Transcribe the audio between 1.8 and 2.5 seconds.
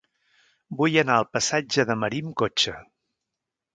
de Marí amb